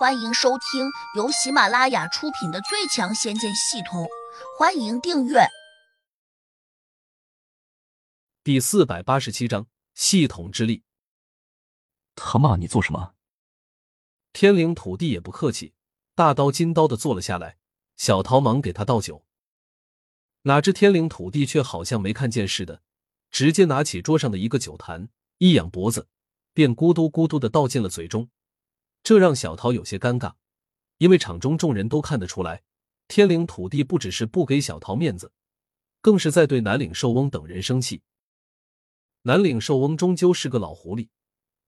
[0.00, 4.04] 欢迎收听由喜马拉雅出品的《最强仙剑系统》，
[4.58, 5.40] 欢迎订阅。
[8.42, 10.84] 第四百八十七章系统之力。
[12.14, 13.12] 他骂你做什么？
[14.32, 15.74] 天灵土地也不客气，
[16.14, 17.58] 大刀金刀的坐了下来。
[17.98, 19.26] 小桃忙给他倒酒，
[20.44, 22.80] 哪知天灵土地却好像没看见似的，
[23.30, 26.08] 直接拿起桌上的一个酒坛，一仰脖子，
[26.54, 28.30] 便咕嘟咕嘟的倒进了嘴中。
[29.02, 30.34] 这让小桃有些尴尬，
[30.98, 32.62] 因为场中众人都看得出来，
[33.08, 35.32] 天灵土地不只是不给小桃面子，
[36.00, 38.02] 更是在对南岭寿翁等人生气。
[39.22, 41.08] 南岭寿翁终究是个老狐狸，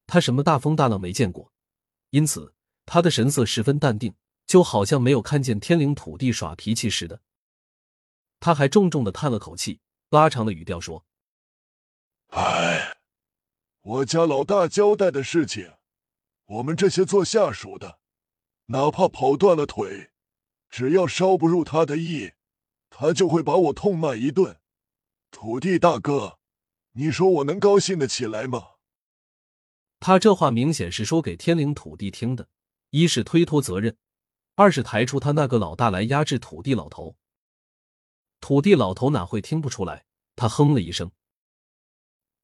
[0.07, 1.53] 他什么大风大浪没见过，
[2.11, 2.55] 因此
[2.87, 4.15] 他的神色十分淡定，
[4.47, 7.21] 就好像没有看见天灵土地耍脾气似的。
[8.41, 9.81] 他还重重的叹了口气，
[10.11, 11.05] 拉长了语调说
[12.29, 12.97] ：“哎，
[13.83, 15.73] 我家老大交代的事情。”
[16.53, 17.99] 我们这些做下属的，
[18.67, 20.11] 哪怕跑断了腿，
[20.69, 22.33] 只要稍不入他的意，
[22.91, 24.61] 他就会把我痛骂一顿。
[25.31, 26.39] 土地大哥，
[26.93, 28.73] 你说我能高兴得起来吗？
[29.99, 32.47] 他这话明显是说给天灵土地听的，
[32.91, 33.97] 一是推脱责任，
[34.55, 37.17] 二是抬出他那个老大来压制土地老头。
[38.41, 40.05] 土地老头哪会听不出来？
[40.37, 41.11] 他哼了一声：“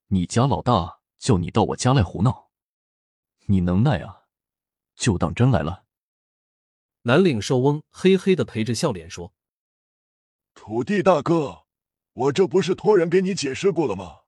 [0.09, 2.48] 你家老大叫你到我家来胡闹。”
[3.51, 4.25] 你能耐啊，
[4.95, 5.87] 就当真来了。
[7.03, 9.33] 南岭寿翁嘿嘿的陪着笑脸说
[10.53, 11.65] ：“土地大哥，
[12.13, 14.21] 我这不是托人给你解释过了吗？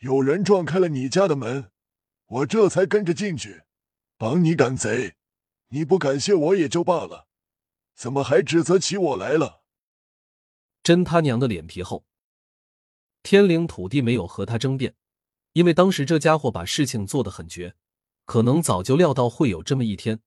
[0.00, 1.72] 有人撞开了你家的门，
[2.26, 3.62] 我这才跟着进去
[4.18, 5.16] 帮你赶贼。
[5.68, 7.28] 你不感谢我也就罢了，
[7.94, 9.62] 怎么还指责起我来了？
[10.82, 12.04] 真他娘的脸皮厚！
[13.22, 14.94] 天灵土地没有和他争辩，
[15.52, 17.74] 因为当时这家伙把事情做得很绝。”
[18.28, 20.20] 可能早就料到会有这么一天，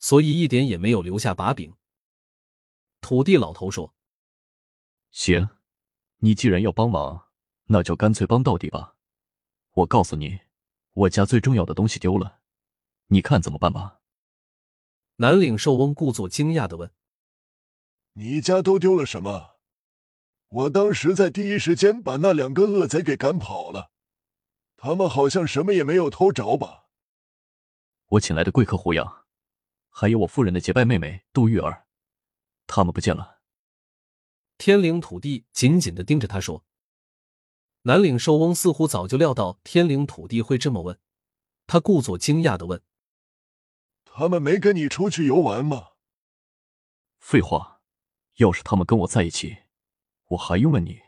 [0.00, 1.76] 所以一点也没有留下把柄。
[3.00, 3.94] 土地老头说
[5.12, 5.50] ：“行，
[6.16, 7.28] 你既然要帮忙，
[7.66, 8.96] 那就干脆帮到底吧。
[9.74, 10.40] 我告诉你，
[10.92, 12.40] 我家最重要的东西丢了，
[13.06, 14.00] 你看怎么办吧？”
[15.18, 16.90] 南岭寿翁故作惊讶的问
[18.14, 19.58] ：“你家都丢了什么？
[20.48, 23.92] 我当时在第一时间把那两个恶贼给赶跑了，
[24.76, 26.82] 他们好像什么也没有偷着吧？”
[28.10, 29.26] 我请来的贵客胡杨，
[29.90, 31.86] 还有我夫人的结拜妹妹杜玉儿，
[32.68, 33.40] 他们不见了。
[34.58, 36.64] 天灵土地紧紧的盯着他说
[37.82, 41.00] ：“南岭寿翁似乎早就料到天灵土地会这么问，
[41.66, 42.80] 他故作惊讶的问
[44.06, 45.88] ：‘他们没跟你出去游玩吗？’
[47.18, 47.80] 废话，
[48.36, 49.64] 要是他们跟我在一起，
[50.28, 51.00] 我还用问你？”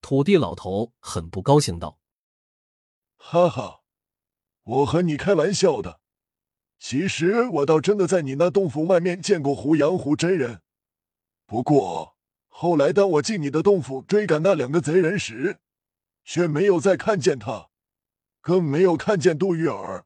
[0.00, 2.00] 土地老头很不高兴道
[3.18, 3.82] ：“哈哈。”
[4.66, 6.00] 我和你开玩笑的，
[6.80, 10.60] 其实我倒真的在你那洞府外面见过胡杨胡真人。
[11.46, 12.16] 不过
[12.48, 15.60] 后来当我进你的洞府追赶那两个贼人时，
[16.24, 17.70] 却没有再看见他，
[18.40, 20.04] 更没有看见杜玉儿。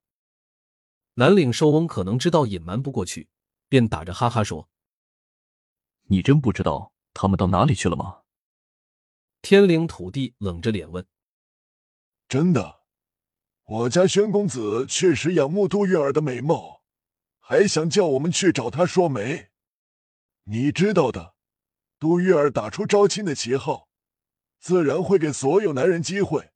[1.15, 3.31] 南岭寿翁可能知道隐瞒不过去，
[3.67, 4.69] 便打着哈哈说
[6.09, 8.21] ：“你真不知道他们到哪里去了吗？”
[9.41, 11.07] 天灵土地冷着脸问
[12.29, 12.80] ：“真的。”
[13.71, 16.83] 我家宣公子确实仰慕杜玉儿的美貌，
[17.39, 19.51] 还想叫我们去找他说媒。
[20.43, 21.37] 你知道的，
[21.97, 23.89] 杜玉儿打出招亲的旗号，
[24.59, 26.51] 自然会给所有男人机会，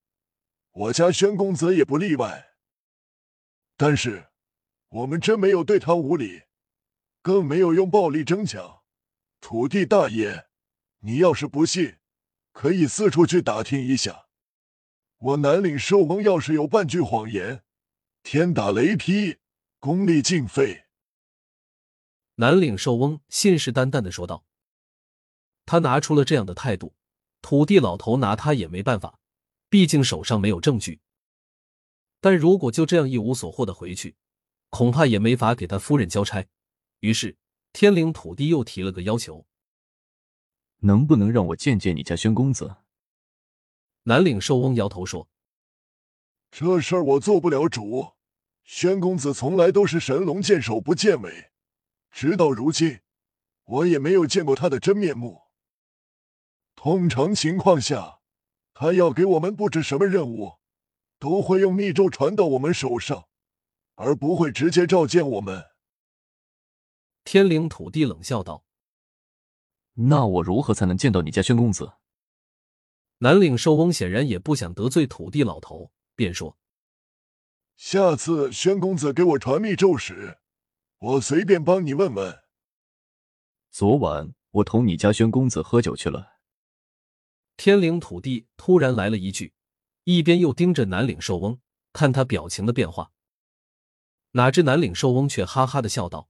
[0.72, 2.48] 我家宣公子也不例外。
[3.76, 4.30] 但是，
[4.88, 6.42] 我们真没有对他无礼，
[7.22, 8.82] 更没有用暴力争抢。
[9.40, 10.48] 土地大爷，
[10.98, 11.98] 你要是不信，
[12.50, 14.23] 可以四处去打听一下。
[15.24, 17.62] 我南岭寿翁要是有半句谎言，
[18.22, 19.38] 天打雷劈，
[19.80, 20.84] 功力尽废。
[22.34, 24.44] 南岭寿翁信誓旦旦的说道。
[25.64, 26.94] 他拿出了这样的态度，
[27.40, 29.18] 土地老头拿他也没办法，
[29.70, 31.00] 毕竟手上没有证据。
[32.20, 34.16] 但如果就这样一无所获的回去，
[34.68, 36.44] 恐怕也没法给他夫人交差。
[37.00, 37.34] 于是
[37.72, 39.46] 天灵土地又提了个要求：
[40.80, 42.76] 能不能让我见见你家宣公子？
[44.06, 45.28] 南岭寿翁摇头说
[46.52, 48.12] ：“这事儿我做不了主。
[48.62, 51.52] 宣公子从来都是神龙见首不见尾，
[52.10, 53.00] 直到如今，
[53.64, 55.42] 我也没有见过他的真面目。
[56.74, 58.20] 通常情况下，
[58.74, 60.58] 他要给我们布置什么任务，
[61.18, 63.28] 都会用密咒传到我们手上，
[63.94, 65.64] 而不会直接召见我们。”
[67.24, 68.64] 天灵土地冷笑道
[69.94, 71.94] ：“那我如何才能见到你家宣公子？”
[73.18, 76.58] 南岭寿翁显然也不想得罪土地老头，便说
[77.76, 80.38] ：“下次宣公子给我传密咒时，
[80.98, 82.42] 我随便帮你问问。
[83.70, 86.34] 昨晚我同你家宣公子喝酒去了。
[87.56, 89.54] 天灵土地突然来了一句，
[90.02, 91.60] 一边又盯着南岭寿翁，
[91.92, 93.12] 看他表情的变化。
[94.32, 96.28] 哪知南岭寿翁却哈哈的笑道：“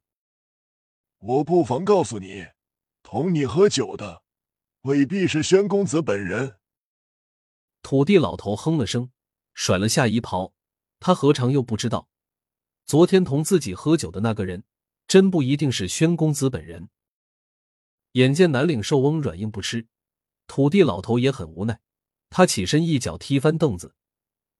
[1.18, 2.48] 我不妨告诉你，
[3.02, 4.22] 同你喝酒的
[4.82, 6.58] 未必是宣公子本人。”
[7.84, 9.10] 土地老头哼了声，
[9.52, 10.54] 甩了下衣袍。
[11.00, 12.08] 他何尝又不知道，
[12.86, 14.64] 昨天同自己喝酒的那个人，
[15.06, 16.88] 真不一定是宣公子本人。
[18.12, 19.86] 眼见南岭寿翁软硬不吃，
[20.46, 21.78] 土地老头也很无奈，
[22.30, 23.94] 他起身一脚踢翻凳子，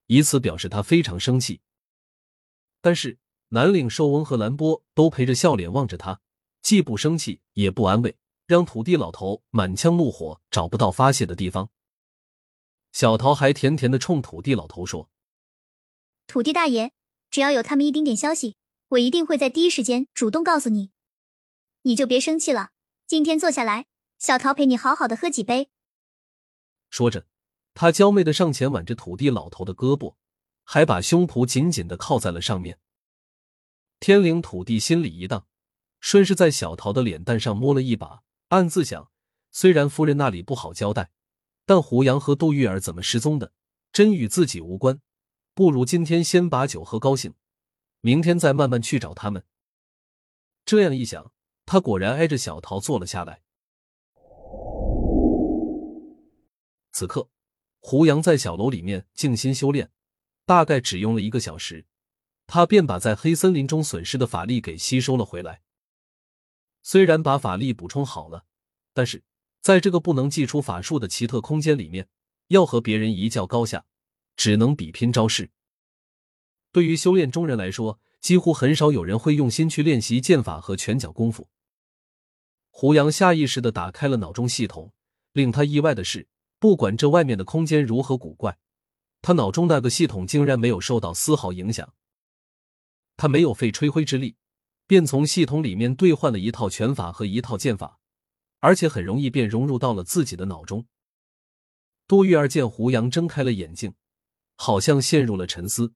[0.06, 1.62] 以此表示他非常生气。
[2.82, 3.18] 但是
[3.48, 6.20] 南岭寿翁和兰波都陪着笑脸望着他，
[6.60, 11.70] 既不生气也不安慰，让土地老头满腔怒火找不到发泄的地方。
[12.94, 15.10] 小桃还甜甜的冲土地老头说。
[16.28, 16.92] 土地大爷，
[17.28, 18.56] 只要有他们一丁点消息，
[18.90, 20.92] 我一定会在第一时间主动告诉你。
[21.82, 22.70] 你就别生气了，
[23.04, 23.86] 今天坐下来，
[24.20, 25.70] 小桃陪你好好的喝几杯。
[26.88, 27.26] 说着，
[27.74, 30.14] 他娇媚的上前挽着土地老头的胳膊，
[30.62, 32.78] 还把胸脯紧紧的靠在了上面。
[33.98, 35.48] 天灵土地心里一荡，
[35.98, 39.10] 顺势在小桃的脸蛋上摸了一把，暗自想：
[39.50, 41.10] 虽然夫人那里不好交代，
[41.66, 43.52] 但胡杨和杜玉儿怎么失踪的，
[43.92, 45.00] 真与自己无关。
[45.54, 47.34] 不如今天先把酒喝高兴，
[48.00, 49.44] 明天再慢慢去找他们。
[50.66, 51.32] 这样一想，
[51.64, 53.42] 他果然挨着小桃坐了下来。
[56.92, 57.28] 此刻，
[57.80, 59.90] 胡杨在小楼里面静心修炼，
[60.44, 61.86] 大概只用了一个小时，
[62.46, 65.62] 他便把在黑森林中损失的法力给吸收了回来。
[66.82, 68.44] 虽然把法力补充好了，
[68.92, 69.22] 但是
[69.64, 72.06] 在这个不能祭出法术的奇特空间里面，
[72.48, 73.86] 要和别人一较高下。
[74.36, 75.50] 只能比拼招式。
[76.72, 81.48] 对于修炼中人来说，几乎很少有人会用心去练习剑法和拳脚功夫。
[82.68, 84.92] 胡杨下意识的打开了脑中系统，
[85.32, 86.28] 令他意外的是，
[86.58, 88.58] 不管这外面的空间如何古怪，
[89.22, 91.94] 他脑中那个系统竟然没有受到丝毫影响。
[93.16, 94.36] 他没有费吹灰之力，
[94.86, 98.00] 便从系统里面兑换了一套拳法和一套剑法，
[98.64, 100.86] 而且很容易便融入到了自己的脑中。
[102.06, 103.94] 杜玉儿见胡杨睁开了眼睛。
[104.56, 105.92] 好像陷入了沉思，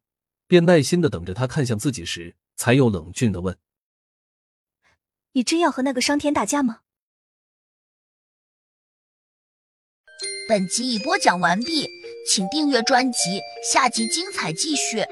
[0.48, 3.56] 便耐心的等着他看向自己时，才又冷峻的问
[5.32, 6.80] ：“你真要和那个商天打架吗？”
[10.50, 11.88] 本集已播讲完毕，
[12.28, 15.04] 请订阅专辑，下集精彩继续。